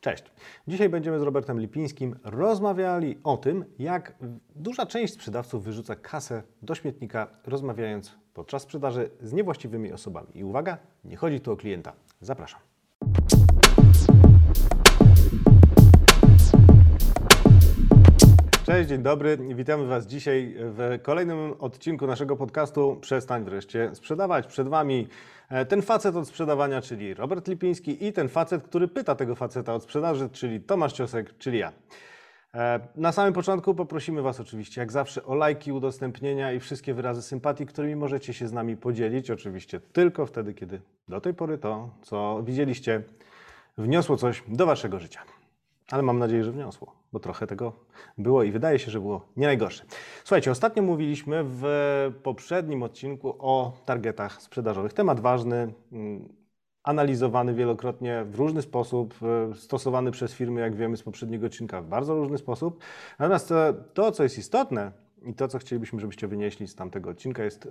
[0.00, 0.24] Cześć.
[0.68, 4.14] Dzisiaj będziemy z Robertem Lipińskim rozmawiali o tym, jak
[4.56, 10.28] duża część sprzedawców wyrzuca kasę do śmietnika, rozmawiając podczas sprzedaży z niewłaściwymi osobami.
[10.34, 11.92] I uwaga, nie chodzi tu o klienta.
[12.20, 12.67] Zapraszam.
[18.68, 19.38] Cześć, dzień dobry.
[19.54, 24.46] Witamy Was dzisiaj w kolejnym odcinku naszego podcastu Przestań wreszcie sprzedawać.
[24.46, 25.08] Przed Wami
[25.48, 29.74] e, ten facet od sprzedawania, czyli Robert Lipiński i ten facet, który pyta tego faceta
[29.74, 31.72] od sprzedaży, czyli Tomasz Ciosek, czyli ja.
[32.54, 37.22] E, na samym początku poprosimy Was oczywiście, jak zawsze, o lajki, udostępnienia i wszystkie wyrazy
[37.22, 39.30] sympatii, którymi możecie się z nami podzielić.
[39.30, 43.02] Oczywiście tylko wtedy, kiedy do tej pory to, co widzieliście,
[43.78, 45.20] wniosło coś do Waszego życia.
[45.90, 47.72] Ale mam nadzieję, że wniosło, bo trochę tego
[48.18, 49.84] było i wydaje się, że było nie najgorsze.
[50.24, 51.64] Słuchajcie, ostatnio mówiliśmy w
[52.22, 54.92] poprzednim odcinku o targetach sprzedażowych.
[54.92, 56.28] Temat ważny, mm,
[56.82, 59.14] analizowany wielokrotnie w różny sposób,
[59.50, 62.82] e, stosowany przez firmy, jak wiemy z poprzedniego odcinka, w bardzo różny sposób.
[63.18, 67.44] Natomiast e, to, co jest istotne i to, co chcielibyśmy, żebyście wynieśli z tamtego odcinka,
[67.44, 67.68] jest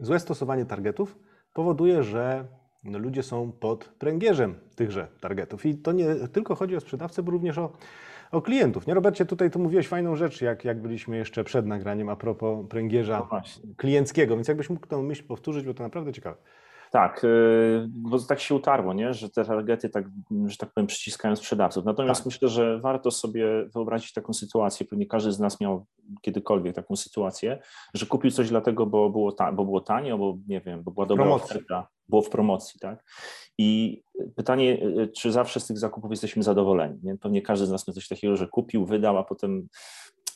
[0.00, 1.18] złe stosowanie targetów
[1.58, 2.44] powoduje, że
[2.84, 5.66] no, ludzie są pod pręgierzem tychże targetów.
[5.66, 7.72] I to nie tylko chodzi o sprzedawcę, bo również o,
[8.30, 8.86] o klientów.
[8.86, 12.66] Nie, Robercie, tutaj tu mówiłeś fajną rzecz, jak, jak byliśmy jeszcze przed nagraniem a propos
[12.68, 13.40] pręgierza no
[13.76, 16.36] klienckiego, więc jakbyś mógł tę myśl powtórzyć, bo to naprawdę ciekawe.
[16.90, 19.14] Tak, y, bo tak się utarło, nie?
[19.14, 20.04] że te targety, tak,
[20.46, 21.84] że tak powiem, przyciskają sprzedawców.
[21.84, 22.26] Natomiast tak.
[22.26, 25.86] myślę, że warto sobie wyobrazić taką sytuację, pewnie każdy z nas miał
[26.20, 27.58] kiedykolwiek taką sytuację,
[27.94, 31.06] że kupił coś dlatego, bo było, ta, bo było tanie, bo nie wiem, bo była
[31.06, 31.50] dobra Promocji.
[31.50, 33.04] oferta, było w promocji, tak?
[33.58, 34.02] I
[34.36, 36.98] pytanie, y, czy zawsze z tych zakupów jesteśmy zadowoleni?
[37.02, 37.16] Nie?
[37.16, 39.68] Pewnie każdy z nas ma coś takiego, że kupił, wydał, a potem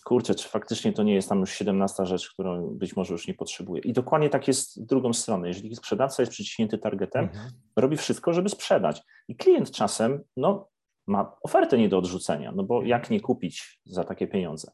[0.02, 3.34] kurczę, czy faktycznie to nie jest tam już 17 rzecz, którą być może już nie
[3.34, 3.82] potrzebuje.
[3.82, 5.48] I dokładnie tak jest z drugą stronę.
[5.48, 7.50] Jeżeli sprzedawca jest przyciśnięty targetem, mhm.
[7.76, 9.02] robi wszystko, żeby sprzedać.
[9.28, 10.68] I klient czasem no,
[11.06, 12.88] ma ofertę nie do odrzucenia, no bo mhm.
[12.88, 14.70] jak nie kupić za takie pieniądze?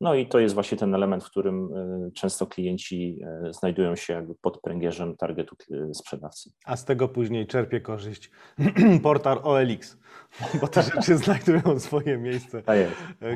[0.00, 4.12] No i to jest właśnie ten element, w którym y, często klienci y, znajdują się
[4.12, 6.50] jakby pod pręgierzem targetu y, sprzedawcy.
[6.64, 8.30] A z tego później czerpie korzyść
[9.02, 9.98] portal OLX,
[10.60, 12.62] bo te rzeczy znajdują swoje miejsce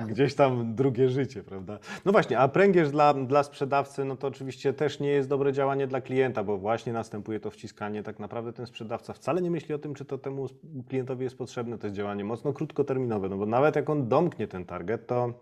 [0.09, 1.78] gdzieś tam drugie życie, prawda?
[2.04, 5.87] No właśnie, a pręgierz dla, dla sprzedawcy, no to oczywiście też nie jest dobre działanie
[5.87, 8.03] dla klienta, bo właśnie następuje to wciskanie.
[8.03, 10.47] Tak naprawdę ten sprzedawca wcale nie myśli o tym, czy to temu
[10.88, 11.78] klientowi jest potrzebne.
[11.78, 15.34] To jest działanie mocno krótkoterminowe, no bo nawet jak on domknie ten target, to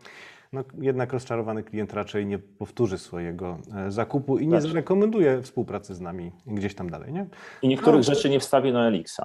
[0.53, 4.62] no, jednak rozczarowany klient raczej nie powtórzy swojego e, zakupu i nie tak.
[4.62, 7.12] zrekomenduje współpracy z nami gdzieś tam dalej.
[7.12, 7.26] Nie?
[7.62, 9.22] I niektórych no, rzeczy nie wstawi na Elixa.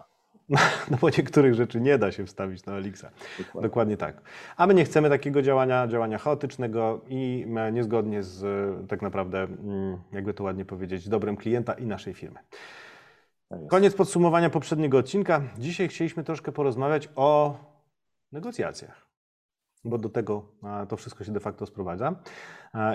[0.92, 3.10] No bo niektórych rzeczy nie da się wstawić na Elixa.
[3.38, 3.62] Dokładnie.
[3.62, 3.98] Dokładnie.
[3.98, 4.22] tak.
[4.58, 8.44] A my nie chcemy takiego działania, działania chaotycznego i niezgodnie z
[8.90, 12.40] tak naprawdę, mm, jakby to ładnie powiedzieć, dobrem klienta i naszej firmy.
[13.50, 15.42] Tak Koniec podsumowania poprzedniego odcinka.
[15.58, 17.58] Dzisiaj chcieliśmy troszkę porozmawiać o
[18.32, 19.03] negocjacjach
[19.86, 20.46] bo do tego
[20.90, 22.16] to wszystko się de facto sprowadza.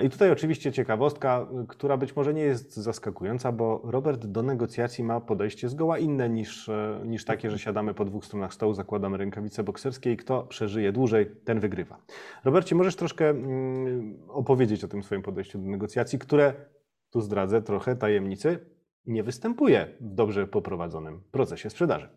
[0.02, 5.20] I tutaj oczywiście ciekawostka, która być może nie jest zaskakująca, bo Robert do negocjacji ma
[5.20, 9.64] podejście zgoła inne niż, e, niż takie, że siadamy po dwóch stronach stołu, zakładamy rękawice
[9.64, 11.96] bokserskie i kto przeżyje dłużej, ten wygrywa.
[12.44, 16.54] Robercie, możesz troszkę mm, opowiedzieć o tym swoim podejściu do negocjacji, które,
[17.10, 18.58] tu zdradzę trochę tajemnicy,
[19.06, 22.08] nie występuje w dobrze poprowadzonym procesie sprzedaży.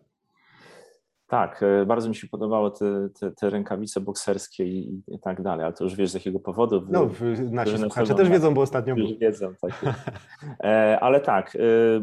[1.32, 5.64] Tak, e, bardzo mi się podobały te, te, te rękawice bokserskie i, i, tak dalej,
[5.64, 6.86] ale to już wiesz z jakiego powodu.
[6.88, 7.10] No,
[7.50, 9.84] nasi słuchacze też wiedzą, bo ostatnio już wiedzą, tak
[10.64, 11.58] e, Ale tak, e,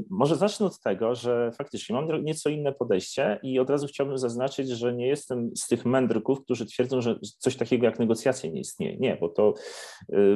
[0.10, 4.70] może zacznę od tego, że faktycznie mam nieco inne podejście i od razu chciałbym zaznaczyć,
[4.70, 8.98] że nie jestem z tych mędrków, którzy twierdzą, że coś takiego jak negocjacje nie istnieje.
[8.98, 9.54] Nie, bo to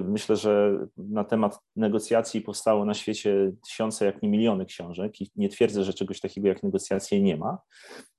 [0.03, 5.49] myślę, że na temat negocjacji powstało na świecie tysiące, jak nie miliony książek i nie
[5.49, 7.57] twierdzę, że czegoś takiego jak negocjacje nie ma.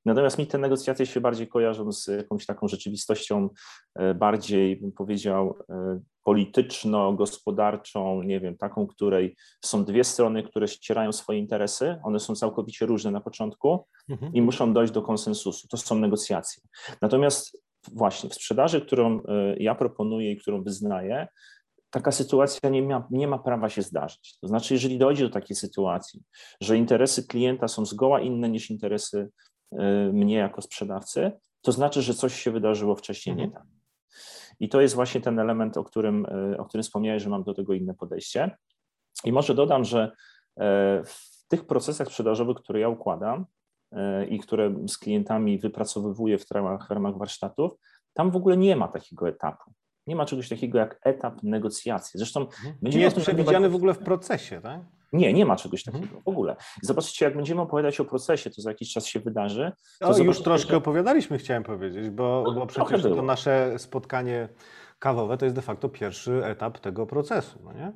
[0.05, 3.49] Natomiast mi te negocjacje się bardziej kojarzą z jakąś taką rzeczywistością
[3.95, 11.13] e, bardziej, bym powiedział, e, polityczno-gospodarczą, nie wiem, taką, której są dwie strony, które ścierają
[11.13, 14.33] swoje interesy, one są całkowicie różne na początku mhm.
[14.33, 15.69] i muszą dojść do konsensusu.
[15.69, 16.63] To są negocjacje.
[17.03, 17.63] Natomiast
[17.93, 21.29] właśnie w sprzedaży, którą e, ja proponuję i którą wyznaję,
[21.91, 24.39] taka sytuacja nie ma, nie ma prawa się zdarzyć.
[24.41, 26.23] To znaczy, jeżeli dojdzie do takiej sytuacji,
[26.61, 29.29] że interesy klienta są zgoła inne niż interesy
[30.13, 31.33] mnie jako sprzedawcy,
[31.63, 33.51] to znaczy, że coś się wydarzyło wcześniej mhm.
[33.51, 33.65] nie tak.
[34.61, 37.55] I to jest właśnie ten element, o którym, y, o którym wspomniałeś, że mam do
[37.55, 38.57] tego inne podejście.
[39.25, 40.13] I może dodam, że
[40.57, 43.47] e, w tych procesach sprzedażowych, które ja układam
[43.93, 47.73] e, i które z klientami wypracowywuję w ramach, w ramach warsztatów,
[48.13, 49.73] tam w ogóle nie ma takiego etapu.
[50.07, 52.19] Nie ma czegoś takiego jak etap negocjacji.
[52.19, 52.75] Zresztą mhm.
[52.83, 54.81] nie jest przewidziany w ogóle w procesie, tak?
[55.15, 56.05] Nie, nie ma czegoś Mhm.
[56.05, 56.57] takiego w ogóle.
[56.83, 59.73] Zobaczcie, jak będziemy opowiadać o procesie, to za jakiś czas się wydarzy.
[60.01, 64.49] To O, już troszkę że- opowiadaliśmy, chciałem powiedzieć, bo, No, bo przecież to nasze spotkanie
[64.99, 67.93] kawowe to jest de facto pierwszy etap tego procesu, no nie?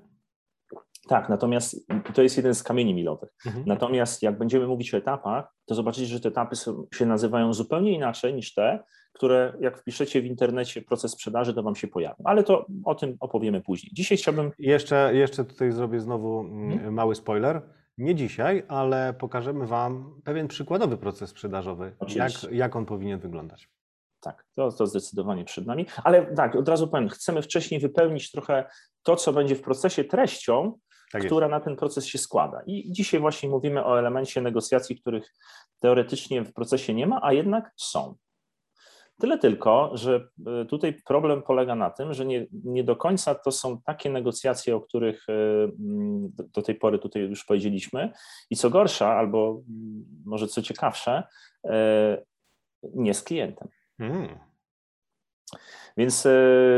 [1.09, 3.31] Tak, natomiast to jest jeden z kamieni milowych.
[3.47, 3.65] Mhm.
[3.67, 7.93] Natomiast jak będziemy mówić o etapach, to zobaczycie, że te etapy są, się nazywają zupełnie
[7.93, 12.23] inaczej niż te, które jak wpiszecie w internecie proces sprzedaży, to wam się pojawią.
[12.25, 13.91] Ale to o tym opowiemy później.
[13.95, 16.95] Dzisiaj chciałbym Jeszcze, jeszcze tutaj zrobię znowu mm, Mhm.
[16.95, 17.63] mały spoiler.
[17.99, 22.49] Nie dzisiaj, ale pokażemy Wam pewien przykładowy proces sprzedażowy, jak, Oczywiście.
[22.51, 23.69] jak on powinien wyglądać.
[24.21, 25.87] Tak, to, to zdecydowanie przed nami.
[26.05, 28.65] Ale tak, od razu powiem, chcemy wcześniej wypełnić trochę
[29.03, 30.79] to, co będzie w procesie treścią,
[31.13, 31.27] Tak jest.
[31.33, 32.63] która na ten proces się składa.
[32.67, 35.33] I dzisiaj właśnie mówimy o elemencie negocjacji, których
[35.81, 38.15] teoretycznie w procesie nie ma, a jednak są.
[39.21, 40.29] Tyle tylko, że
[40.63, 44.77] y, tutaj problem polega na tym, że nie, nie do końca to są takie negocjacje,
[44.77, 48.13] o których mm, do- tej pory tutaj już powiedzieliśmy.
[48.51, 49.63] I co gorsza, albo
[50.25, 51.23] może co ciekawsze,
[51.65, 51.71] y,
[52.95, 53.69] nie z klientem.
[53.99, 54.39] Mm.
[55.97, 56.31] Więc e,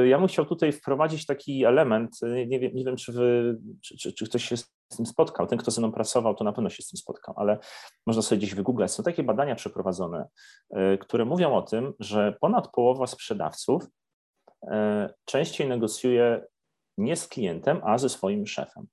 [0.09, 3.99] ja bym chciał tutaj wprowadzić taki element, e, nie wiem, nie wiem czy, wy, czy,
[3.99, 6.71] czy, czy ktoś się z tym spotkał, ten kto ze mną pracował, to na pewno
[6.71, 7.59] się z tym spotkał, ale
[8.07, 8.91] można sobie gdzieś wygooglać.
[8.91, 10.29] Są takie badania przeprowadzone,
[10.71, 13.83] e, które mówią o tym, że ponad połowa sprzedawców
[14.71, 16.47] e, częściej negocjuje
[16.99, 18.87] nie z klientem, a ze swoim szefem.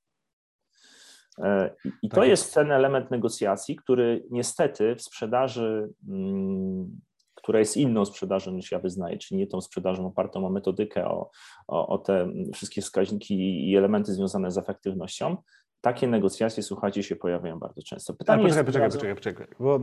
[1.37, 7.01] E, I i to Tak jest ten element negocjacji, który niestety w sprzedaży, mm,
[7.35, 11.29] która jest inną sprzedażą niż ja wyznaję, czyli nie tą sprzedażą opartą o metodykę, o,
[11.67, 15.37] o, o te wszystkie wskaźniki i elementy związane z efektywnością,
[15.81, 18.13] takie negocjacje, słuchajcie, się pojawiają bardzo często.
[18.13, 19.79] Pytanie poczekaj, jest poczekaj, poczekaj, poczekaj, bo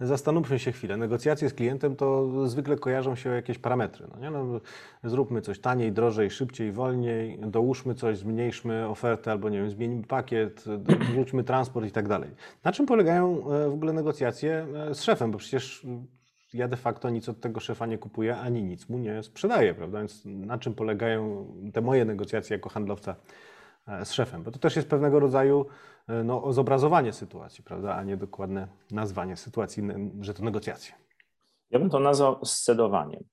[0.00, 0.96] zastanówmy się chwilę.
[0.96, 4.06] Negocjacje z klientem to zwykle kojarzą się o jakieś parametry.
[4.14, 4.30] No nie?
[4.30, 4.60] No,
[5.04, 10.64] zróbmy coś taniej, drożej, szybciej, wolniej, dołóżmy coś, zmniejszmy ofertę albo nie wiem, zmienimy pakiet,
[11.12, 12.30] wrzućmy transport i tak dalej.
[12.64, 15.30] Na czym polegają e, w ogóle negocjacje e, z szefem?
[15.30, 15.86] Bo przecież
[16.54, 19.98] ja de facto nic od tego szefa nie kupuję, ani nic mu nie sprzedaję, prawda?
[19.98, 23.16] Więc na czym polegają te moje negocjacje jako handlowca
[24.04, 24.42] z szefem?
[24.42, 25.66] Bo to też jest pewnego rodzaju
[26.08, 27.94] e, no, zobrazowanie sytuacji, prawda?
[27.94, 29.82] A nie dokładne nazwanie sytuacji,
[30.20, 30.94] że to negocjacje.
[31.70, 33.24] Ja bym to nazwał scedowaniem.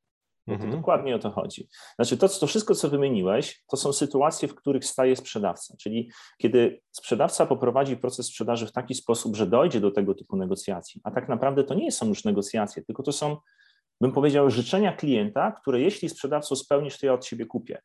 [0.48, 0.72] Bo to Mhm.
[0.72, 1.68] dokładnie o to chodzi.
[1.96, 5.76] Znaczy, to, to wszystko, co wymieniłeś, to są sytuacje, w których staje sprzedawca.
[5.80, 11.02] Czyli kiedy sprzedawca poprowadzi proces sprzedaży w taki sposób, że dojdzie do tego typu negocjacji,
[11.04, 13.38] a tak naprawdę to nie są już negocjacje, tylko to są,
[14.02, 17.82] bym powiedział, życzenia klienta, które jeśli sprzedawcą spełnisz, to ja od ciebie kupię.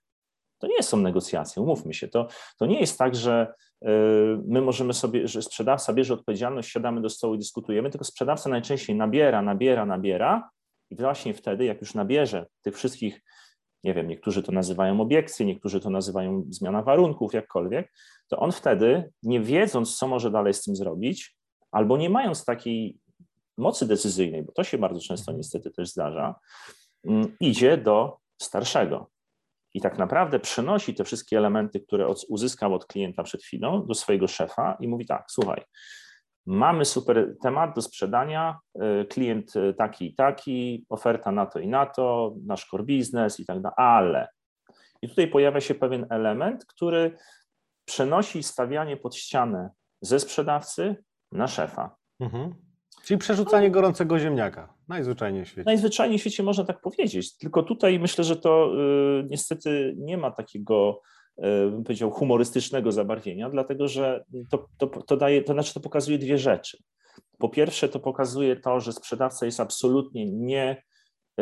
[0.62, 2.08] To nie są negocjacje, umówmy się.
[2.08, 2.28] To,
[2.58, 3.86] to nie jest tak, że y,
[4.46, 8.96] my możemy sobie, że sprzedawca bierze odpowiedzialność, siadamy do stołu i dyskutujemy, tylko sprzedawca najczęściej
[8.96, 10.50] nabiera, nabiera, nabiera
[10.90, 13.22] i właśnie wtedy, jak już nabierze tych wszystkich,
[13.84, 17.92] nie wiem, niektórzy to nazywają obiekcje, niektórzy to nazywają zmiana warunków, jakkolwiek,
[18.28, 21.36] to on wtedy, nie wiedząc, co może dalej z tym zrobić,
[21.70, 22.98] albo nie mając takiej
[23.58, 26.34] mocy decyzyjnej, bo to się bardzo często niestety też zdarza,
[27.04, 29.11] mm, idzie do starszego.
[29.74, 34.28] I tak naprawdę przenosi te wszystkie elementy, które uzyskał od klienta przed chwilą, do swojego
[34.28, 35.62] szefa i mówi tak: Słuchaj,
[36.46, 38.58] mamy super temat do sprzedania,
[39.02, 43.40] y, klient y, taki i taki, oferta na to i na to, nasz core business
[43.40, 44.28] i tak dalej, ale.
[45.02, 47.16] I tutaj pojawia się pewien element, który
[47.84, 49.70] przenosi stawianie pod ścianę
[50.00, 51.96] ze sprzedawcy na szefa.
[52.20, 52.71] Mhm.
[53.04, 54.74] Czyli przerzucanie gorącego ziemniaka.
[54.88, 55.66] Najzwyczajniej w świecie.
[55.66, 58.72] Najzwyczajniej w świecie można tak powiedzieć, tylko tutaj myślę, że to
[59.20, 61.00] y, niestety nie ma takiego,
[61.38, 66.18] y, bym powiedział, humorystycznego zabarwienia, dlatego że to, to, to daje, to znaczy to pokazuje
[66.18, 66.78] dwie rzeczy.
[67.38, 70.82] Po pierwsze, to pokazuje to, że sprzedawca jest absolutnie nie,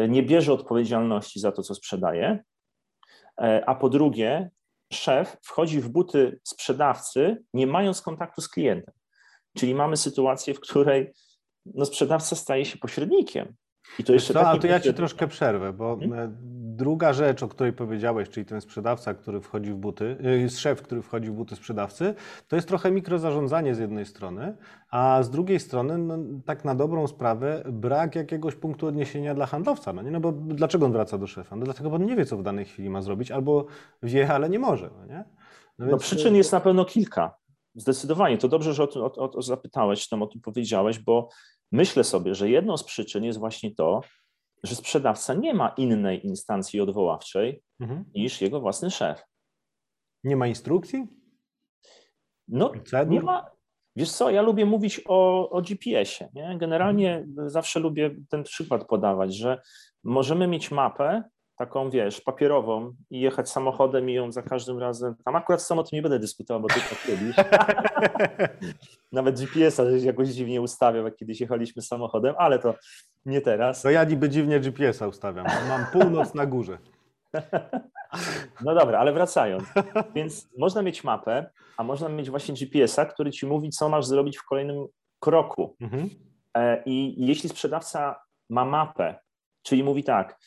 [0.08, 2.38] nie bierze odpowiedzialności za to, co sprzedaje,
[3.42, 4.50] e, a po drugie,
[4.92, 8.94] szef wchodzi w buty sprzedawcy, nie mając kontaktu z klientem.
[9.56, 11.12] Czyli mamy sytuację, w której
[11.66, 13.54] no, sprzedawca staje się pośrednikiem.
[13.98, 16.30] I to jeszcze co, ale takim to ja ci troszkę przerwę, bo e,
[16.80, 21.02] druga rzecz, o której powiedziałeś, czyli ten sprzedawca, który wchodzi w buty, y, szef, który
[21.02, 22.14] wchodzi w buty sprzedawcy,
[22.48, 24.56] to jest trochę mikrozarządzanie z jednej strony,
[24.90, 29.92] a z drugiej strony, no, tak na dobrą sprawę, brak jakiegoś punktu odniesienia dla handlowca.
[29.92, 30.10] No, nie?
[30.10, 31.56] no bo dlaczego on wraca do szefa?
[31.56, 33.66] No dlatego, bo on nie wie, co w danej chwili ma zrobić, albo
[34.02, 34.90] wie, ale nie może.
[34.98, 35.24] No, nie?
[35.78, 37.34] No, więc, przyczyn jest na pewno kilka.
[37.74, 38.38] Zdecydowanie.
[38.38, 41.28] To dobrze, że o tym o, o, zapytałeś, tam o tym powiedziałeś, bo
[41.72, 44.00] myślę sobie, że jedną z przyczyn jest właśnie to,
[44.62, 48.04] że sprzedawca nie ma innej instancji odwoławczej Mhm.
[48.14, 49.24] niż jego własny szef.
[50.24, 51.06] Nie ma instrukcji?
[52.48, 53.08] No, Procedur?
[53.12, 53.50] nie ma.
[53.96, 56.30] Wiesz co, ja lubię mówić o, o GPS-ie.
[56.34, 56.56] Nie?
[56.58, 59.60] Generalnie zawsze lubię ten przykład podawać, że
[60.04, 61.22] możemy mieć mapę
[61.60, 65.14] taką, wiesz, papierową i jechać samochodem i ją za każdym razem.
[65.24, 67.36] Tam akurat sam o tym nie będę dyskutował, bo ty tak lubisz.
[69.12, 72.74] Nawet GPS-a żeś jakoś dziwnie ustawiał, jak kiedyś jechaliśmy samochodem, ale to
[73.26, 73.82] nie teraz.
[73.82, 75.46] To ja niby dziwnie GPS-a ustawiam.
[75.68, 76.78] Mam północ na górze.
[78.64, 79.64] No dobra, ale wracając.
[80.14, 84.38] Więc można mieć mapę, a można mieć właśnie GPS-a, który ci mówi, co masz zrobić
[84.38, 84.86] w kolejnym
[85.20, 85.76] kroku.
[85.80, 86.10] Mhm.
[86.56, 89.14] E, I jeśli sprzedawca ma mapę,
[89.62, 90.38] czyli mówi tak,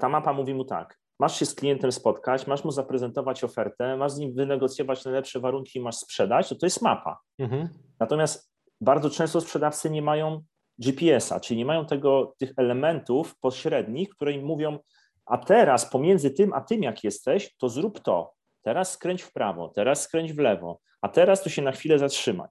[0.00, 4.12] ta mapa mówi mu tak, masz się z klientem spotkać, masz mu zaprezentować ofertę, masz
[4.12, 7.18] z nim wynegocjować najlepsze warunki i masz sprzedać, to to jest mapa.
[7.38, 7.68] Mhm.
[8.00, 10.42] Natomiast bardzo często sprzedawcy nie mają
[10.78, 14.78] GPS-a, czyli nie mają tego, tych elementów pośrednich, które im mówią,
[15.26, 18.32] a teraz pomiędzy tym a tym, jak jesteś, to zrób to.
[18.62, 22.48] Teraz skręć w prawo, teraz skręć w lewo, a teraz to się na chwilę zatrzymaj.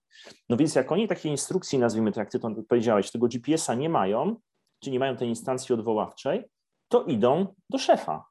[0.49, 3.89] No więc jak oni takiej instrukcji, nazwijmy to, jak ty to powiedziałeś, tego GPS-a nie
[3.89, 4.35] mają,
[4.83, 6.43] czy nie mają tej instancji odwoławczej,
[6.87, 8.25] to idą do szefa.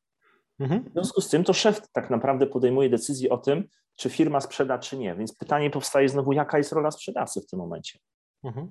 [0.58, 0.84] Mhm.
[0.84, 4.78] W związku z tym to szef tak naprawdę podejmuje decyzję o tym, czy firma sprzeda,
[4.78, 5.14] czy nie.
[5.14, 7.98] Więc pytanie powstaje znowu, jaka jest rola sprzedawcy w tym momencie.
[8.44, 8.70] Mhm.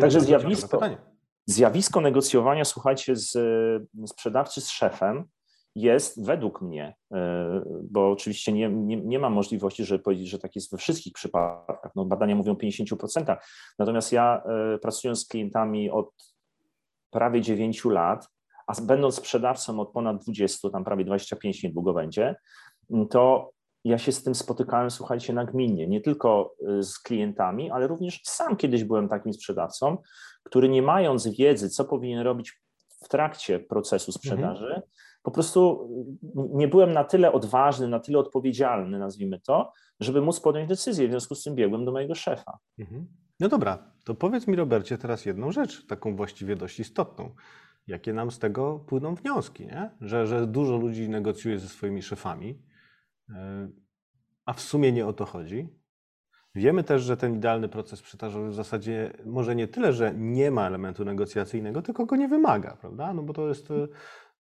[0.00, 0.96] Także zjawisko-.
[1.46, 3.38] Zjawisko negocjowania, słuchajcie, z
[4.06, 5.24] sprzedawcy z szefem
[5.74, 7.16] jest według mnie, y,
[7.90, 11.92] bo oczywiście nie, nie, nie ma możliwości, żeby powiedzieć, że tak jest we wszystkich przypadkach.
[11.96, 13.36] No, badania mówią o 50%.
[13.78, 14.42] Natomiast ja
[14.74, 16.10] y, pracując z klientami od
[17.10, 18.28] prawie 9 lat,
[18.70, 22.36] a będąc sprzedawcą od ponad 20, tam prawie 25 niedługo będzie,
[23.10, 23.50] to
[23.84, 28.56] ja się z tym spotykałem, słuchajcie, nagminnie, nie tylko y, z klientami, ale również sam
[28.56, 29.96] kiedyś byłem takim sprzedawcą,
[30.42, 32.60] który nie mając wiedzy, co powinien robić
[33.04, 34.82] w trakcie procesu sprzedaży,
[35.22, 35.88] po prostu
[36.22, 41.08] y, nie byłem na tyle odważny, na tyle odpowiedzialny, nazwijmy to, żeby móc podjąć decyzję.
[41.08, 42.58] W związku z tym biegłem do mojego szefa.
[42.78, 43.06] Mhm.
[43.40, 47.34] No dobra, to powiedz mi, Robercie, teraz jedną rzecz, taką właściwie dość istotną.
[47.90, 49.90] Jakie nam z tego płyną wnioski, nie?
[50.00, 52.62] Że, że dużo ludzi negocjuje ze swoimi szefami,
[53.28, 53.34] yy,
[54.44, 55.68] a w sumie nie o to chodzi.
[56.54, 60.66] Wiemy też, że ten idealny proces sprzedażowy w zasadzie może nie tyle, że nie ma
[60.66, 63.14] elementu negocjacyjnego, tylko go nie wymaga, prawda?
[63.14, 63.88] No bo to jest, yy,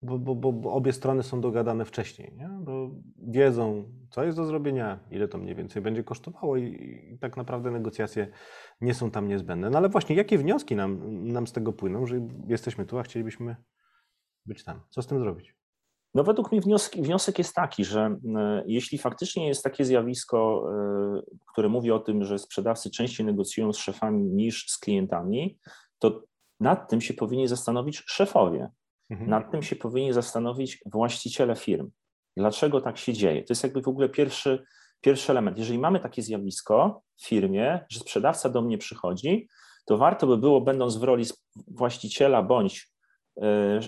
[0.02, 2.48] bo, bo, bo, bo obie strony są dogadane wcześniej, nie?
[2.60, 6.64] Bo wiedzą, co jest do zrobienia, ile to mniej więcej będzie kosztowało i,
[7.14, 8.28] i tak naprawdę negocjacje
[8.80, 9.70] nie są tam niezbędne.
[9.70, 13.56] No ale właśnie, jakie wnioski nam, nam z tego płyną, że jesteśmy tu, a chcielibyśmy
[14.46, 14.80] być tam?
[14.90, 15.58] Co z tym zrobić?
[16.14, 20.70] No według mnie wniosek, wniosek jest taki, że y, jeśli faktycznie jest takie zjawisko,
[21.18, 25.58] y, które mówi o tym, że sprzedawcy częściej negocjują z szefami niż z klientami,
[25.98, 26.22] to
[26.60, 28.70] nad tym się powinni zastanowić szefowie.
[29.10, 29.30] Mhm.
[29.30, 31.90] Nad tym się powinni zastanowić właściciele firm.
[32.36, 33.44] Dlaczego tak się dzieje?
[33.44, 34.64] To jest jakby w ogóle pierwszy,
[35.00, 35.58] pierwszy element.
[35.58, 39.48] Jeżeli mamy takie zjawisko w firmie, że sprzedawca do mnie przychodzi,
[39.86, 41.24] to warto by było, będąc w roli
[41.68, 42.90] właściciela bądź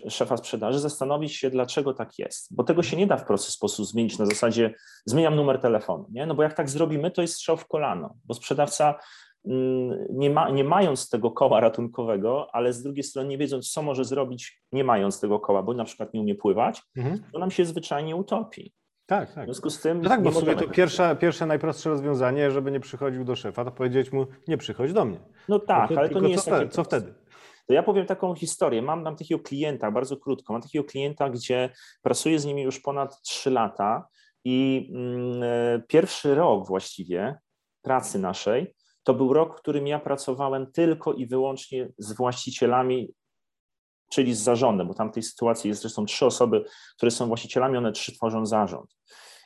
[0.06, 2.54] y, szefa sprzedaży, zastanowić się, dlaczego tak jest.
[2.54, 4.74] Bo tego się nie da w prosty sposób zmienić na zasadzie
[5.06, 6.06] zmieniam numer telefonu.
[6.10, 6.26] Nie?
[6.26, 8.94] No bo jak tak zrobimy, to jest strzał w kolano, bo sprzedawca
[10.10, 14.04] nie, ma, nie mając tego koła ratunkowego, ale z drugiej strony nie wiedząc, co może
[14.04, 17.22] zrobić, nie mając tego koła, bo na przykład nie umie pływać, Mhm.
[17.32, 18.72] to nam się zwyczajnie utopi.
[19.06, 19.44] Tak, W tak.
[19.44, 20.00] związku z tym.
[20.02, 23.64] No tak, bo w sumie to pierwsze, pierwsze najprostsze rozwiązanie, żeby nie przychodził do szefa,
[23.64, 25.18] to powiedzieć mu, nie przychodź do mnie.
[25.48, 27.14] No tak, Tylko- ale to nie jest co, takie co wtedy?
[27.66, 28.82] To ja powiem taką historię.
[28.82, 31.70] Mam, mam takiego klienta, bardzo krótko, mam takiego klienta, gdzie
[32.02, 34.08] pracuję z nimi już ponad 3 lata
[34.44, 37.38] i mm, e, pierwszy rok właściwie
[37.82, 43.14] pracy naszej to był rok, w którym ja pracowałem tylko i wyłącznie z właścicielami,
[44.10, 46.64] czyli z zarządem, bo tam w tej sytuacji jest zresztą trzy osoby,
[46.96, 48.96] które są właścicielami, one trzy tworzą zarząd.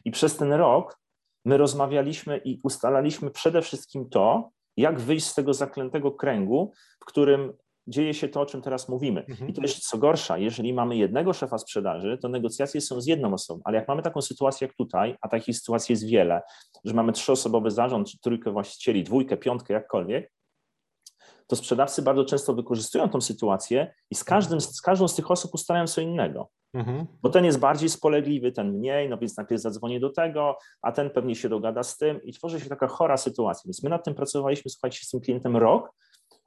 [0.04, 0.98] I przez ten rok
[1.44, 7.52] my rozmawialiśmy i ustalaliśmy przede wszystkim to, jak wyjść z tego zaklętego kręgu, w którym
[7.86, 9.24] dzieje się to, o czym teraz mówimy.
[9.28, 9.50] Mhm.
[9.50, 13.34] I to jeszcze co gorsza, jeżeli mamy jednego szefa sprzedaży, to negocjacje są z jedną
[13.34, 16.42] osobą, ale jak mamy taką sytuację jak tutaj, a takich sytuacji jest wiele,
[16.84, 20.32] że mamy trzyosobowy zarząd, czy trójkę właścicieli, dwójkę, piątkę, jakkolwiek,
[21.46, 25.54] to sprzedawcy bardzo często wykorzystują tą sytuację i z, każdym, z każdą z tych osób
[25.54, 26.48] ustalają co innego.
[26.74, 27.06] Mhm.
[27.22, 31.10] Bo ten jest bardziej spolegliwy, ten mniej, no więc najpierw zadzwonię do tego, a ten
[31.10, 33.62] pewnie się dogada z tym i tworzy się taka chora sytuacja.
[33.64, 35.90] Więc my nad tym pracowaliśmy, słuchajcie, z tym klientem rok,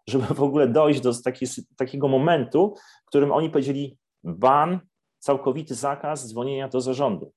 [0.10, 4.80] żeby w ogóle dojść do takiej, sy- takiego momentu, w którym oni powiedzieli ban,
[5.20, 7.32] całkowity zakaz dzwonienia do zarządu.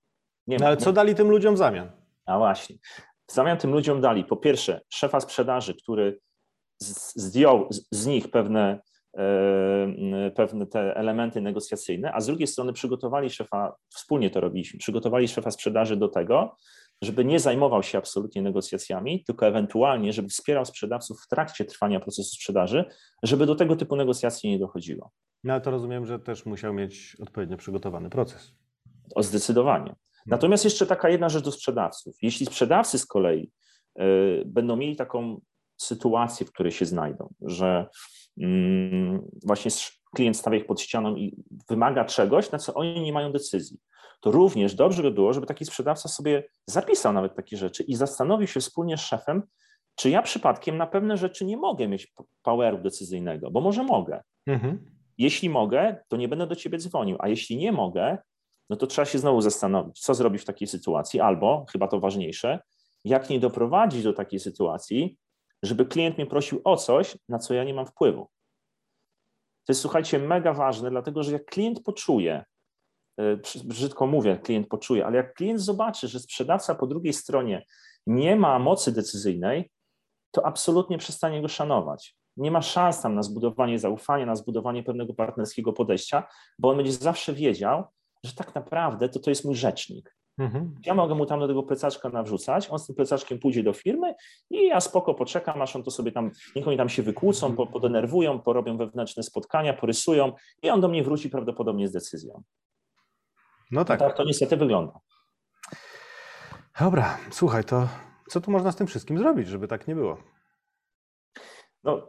[0.47, 1.91] Nie No ale co dali tym ludziom w zamian?
[2.27, 2.77] a właśnie.
[3.31, 6.21] W zamian tym ludziom dali po pierwsze szefa sprzedaży, który
[7.17, 8.81] zdjął z, z nich pewne,
[9.17, 15.29] e, pewne te elementy negocjacyjne, a z drugiej strony przygotowali szefa, wspólnie to robiliśmy, przygotowali
[15.29, 16.57] szefa sprzedaży do tego,
[17.03, 22.31] żeby nie zajmował się absolutnie negocjacjami, tylko ewentualnie, żeby wspierał sprzedawców w trakcie trwania procesu
[22.35, 22.85] sprzedaży,
[23.23, 25.11] żeby do tego typu negocjacji nie dochodziło.
[25.45, 28.53] No ale to rozumiem, że też musiał mieć odpowiednio przygotowany proces.
[29.15, 29.95] O zdecydowanie.
[30.27, 32.17] Natomiast jeszcze taka jedna rzecz do sprzedawców.
[32.23, 33.51] Jeśli sprzedawcy z kolei
[34.01, 35.41] y, będą mieli taką
[35.77, 37.87] sytuację, w której się znajdą, że
[38.41, 39.71] mm, właśnie
[40.15, 41.37] klient stawia ich pod ścianą i
[41.69, 43.79] wymaga czegoś, na co oni nie mają decyzji,
[44.21, 48.47] to również dobrze by było, żeby taki sprzedawca sobie zapisał nawet takie rzeczy i zastanowił
[48.47, 49.43] się wspólnie z szefem,
[49.95, 54.23] czy ja przypadkiem na pewne rzeczy nie mogę mieć poweru decyzyjnego, bo może mogę.
[54.47, 54.91] Mhm.
[55.19, 58.19] Jeśli mogę, to nie będę do ciebie dzwonił, a jeśli nie mogę,
[58.71, 62.59] no to trzeba się znowu zastanowić, co zrobić w takiej sytuacji, albo, chyba to ważniejsze,
[63.05, 65.17] jak nie doprowadzić do takiej sytuacji,
[65.63, 68.29] żeby klient mnie prosił o coś, na co ja nie mam wpływu.
[69.67, 72.45] To jest, słuchajcie, mega ważne, dlatego że jak klient poczuje,
[73.65, 77.65] brzydko mówię, klient poczuje, ale jak klient zobaczy, że sprzedawca po drugiej stronie
[78.07, 79.71] nie ma mocy decyzyjnej,
[80.31, 82.17] to absolutnie przestanie go szanować.
[82.37, 86.93] Nie ma szans tam na zbudowanie zaufania, na zbudowanie pewnego partnerskiego podejścia, bo on będzie
[86.93, 87.85] zawsze wiedział,
[88.25, 90.17] że tak naprawdę to to jest mój rzecznik.
[90.39, 90.75] Mhm.
[90.87, 94.15] Ja mogę mu tam do tego plecaczka nawrzucać, on z tym plecaczkiem pójdzie do firmy
[94.51, 98.41] i ja spoko poczekam, aż on to sobie tam, niech oni tam się wykłócą, podenerwują,
[98.41, 102.43] porobią wewnętrzne spotkania, porysują i on do mnie wróci prawdopodobnie z decyzją.
[103.71, 104.01] No tak.
[104.01, 104.93] No tak to niestety wygląda.
[106.81, 107.89] Dobra, słuchaj, to
[108.29, 110.17] co tu można z tym wszystkim zrobić, żeby tak nie było?
[111.85, 112.07] No,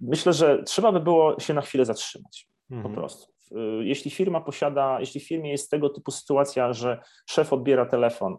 [0.00, 2.48] myślę, że trzeba by było się na chwilę zatrzymać.
[2.70, 2.94] Mhm.
[2.94, 3.32] Po prostu.
[3.52, 8.36] Y, jeśli firma posiada, jeśli w firmie jest tego typu sytuacja, że szef odbiera telefon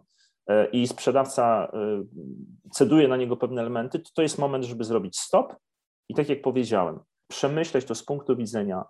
[0.50, 5.18] y, i sprzedawca y, ceduje na niego pewne elementy, to to jest moment, żeby zrobić
[5.18, 5.56] stop
[6.08, 8.84] i tak jak powiedziałem, przemyśleć to z punktu widzenia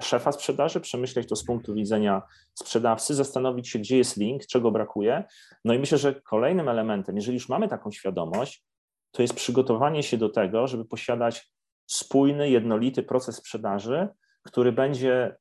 [0.00, 2.22] szefa sprzedaży, przemyśleć to z punktu widzenia
[2.54, 5.24] sprzedawcy, zastanowić się, gdzie jest link, czego brakuje.
[5.64, 8.64] No i myślę, że kolejnym elementem, jeżeli już mamy taką świadomość,
[9.10, 11.50] to jest przygotowanie się do tego, żeby posiadać
[11.86, 14.08] spójny, jednolity proces sprzedaży,
[14.42, 15.36] który będzie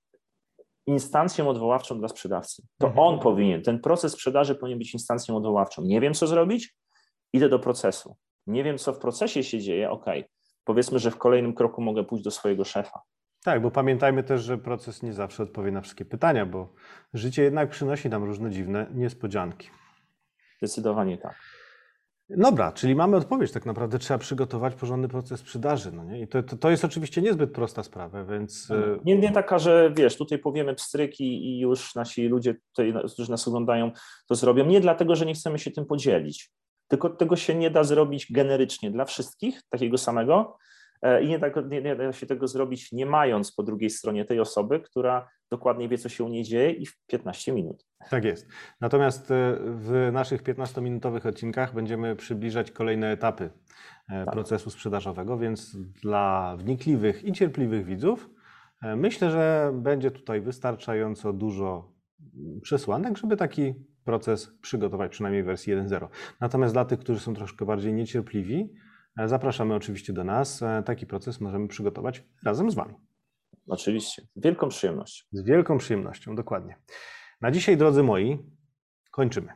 [0.87, 2.63] instancją odwoławczą dla sprzedawcy.
[2.77, 3.07] To mhm.
[3.07, 5.81] on powinien, ten proces sprzedaży powinien być instancją odwoławczą.
[5.81, 6.75] Nie wiem, co zrobić,
[7.33, 8.15] idę do procesu.
[8.47, 10.05] Nie wiem, co w procesie się dzieje, ok.
[10.63, 13.01] Powiedzmy, że w kolejnym kroku mogę pójść do swojego szefa.
[13.43, 16.73] Tak, bo pamiętajmy też, że proces nie zawsze odpowie na wszystkie pytania, bo
[17.13, 19.69] życie jednak przynosi nam różne dziwne niespodzianki.
[20.57, 21.35] Zdecydowanie tak.
[22.29, 23.51] Dobra, czyli mamy odpowiedź.
[23.51, 25.91] Tak naprawdę trzeba przygotować porządny proces sprzedaży.
[25.91, 26.21] No nie?
[26.21, 28.71] I to, to, to jest oczywiście niezbyt prosta sprawa, więc.
[28.71, 33.31] E, nie, nie taka, że wiesz, tutaj powiemy pstryki i już nasi ludzie, tutaj, którzy
[33.31, 33.91] nas oglądają,
[34.27, 34.65] to zrobią.
[34.65, 36.51] Nie dlatego, że nie chcemy się tym podzielić,
[36.87, 40.57] tylko tego się nie da zrobić generycznie dla wszystkich, takiego samego,
[41.21, 44.39] i nie, tak, nie, nie da się tego zrobić, nie mając po drugiej stronie tej
[44.39, 47.85] osoby, która dokładnie wie, co się u niej dzieje i w 15 minut.
[48.09, 48.47] Tak jest.
[48.81, 53.49] Natomiast e, w naszych 15-minutowych odcinkach będziemy przybliżać kolejne etapy
[54.09, 54.33] e, tak.
[54.33, 58.29] procesu sprzedażowego, więc dla wnikliwych i cierpliwych widzów
[58.95, 61.93] myślę, że będzie tutaj wystarczająco dużo
[62.61, 66.07] przesłanek, żeby taki proces przygotować, przynajmniej w wersji 1.0.
[66.39, 70.61] Natomiast dla tych, którzy są troszkę bardziej niecierpliwi, E, zapraszamy oczywiście do nas.
[70.61, 72.95] E, taki proces możemy przygotować razem z Wami.
[73.67, 75.25] Oczywiście, z wielką przyjemnością.
[75.31, 76.75] Z wielką przyjemnością, dokładnie.
[77.41, 78.39] Na dzisiaj, drodzy moi,
[79.11, 79.53] kończymy.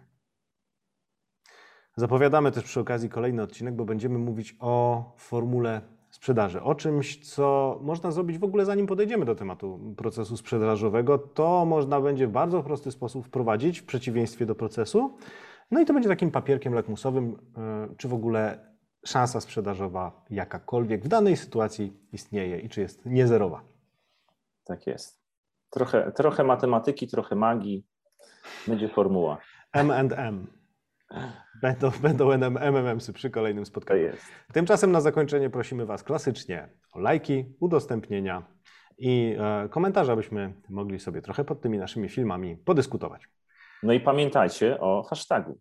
[1.95, 7.79] Zapowiadamy też przy okazji kolejny odcinek, bo będziemy mówić o formule sprzedaży, o czymś, co
[7.81, 11.17] można zrobić w ogóle zanim podejdziemy do tematu procesu sprzedażowego.
[11.17, 15.17] To można będzie w bardzo prosty sposób wprowadzić w przeciwieństwie do procesu.
[15.71, 18.72] No i to będzie takim papierkiem lakmusowym, e, czy w ogóle
[19.05, 23.63] szansa sprzedażowa jakakolwiek w danej sytuacji istnieje i czy jest niezerowa.
[24.63, 25.23] Tak jest.
[25.69, 27.85] Trochę, trochę matematyki, trochę magii.
[28.67, 29.37] Będzie formuła.
[29.73, 30.47] M&M.
[31.61, 34.01] Będą, będą MMM-sy przy kolejnym spotkaniu.
[34.01, 34.25] Jest.
[34.53, 38.43] Tymczasem na zakończenie prosimy Was klasycznie o lajki, udostępnienia
[38.97, 43.29] i e, komentarze, abyśmy mogli sobie trochę pod tymi naszymi filmami podyskutować.
[43.83, 45.59] No i pamiętajcie o hashtagu.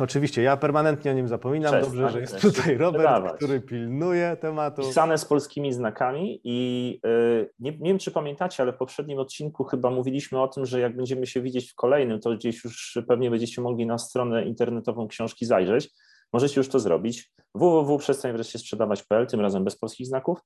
[0.00, 1.72] Oczywiście, ja permanentnie o nim zapominam.
[1.72, 3.36] Przestań, Dobrze, że jest tutaj Robert, wydawać.
[3.36, 4.82] który pilnuje tematu.
[4.82, 9.64] Pisane z polskimi znakami i yy, nie, nie, wiem, czy pamiętacie, ale w poprzednim odcinku
[9.64, 13.30] chyba mówiliśmy o tym, że jak będziemy się widzieć w kolejnym, to gdzieś już pewnie
[13.30, 15.90] będziecie mogli na stronę internetową książki zajrzeć.
[16.32, 17.32] Możecie już to zrobić.
[17.54, 20.38] www.przestań wreszcie sprzedawać.pl, tym razem bez polskich znaków.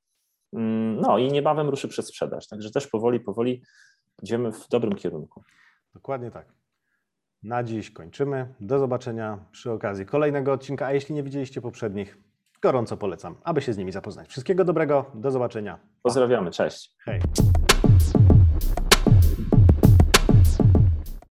[0.53, 3.63] Mm, no i niebawem ruszy przedsprzedaż, także też powoli, powoli
[4.23, 5.43] idziemy w dobrym kierunku.
[5.95, 6.64] Dokładnie tak.
[7.45, 8.55] Na dziś kończymy.
[8.61, 12.19] Do zobaczenia przy okazji kolejnego odcinka, a jeśli nie widzieliście poprzednich,
[12.63, 14.29] gorąco polecam, aby się z nimi zapoznać.
[14.29, 15.79] Wszystkiego dobrego, do zobaczenia.
[16.03, 16.97] Pozdrawiamy, cześć.
[17.05, 17.21] Hej.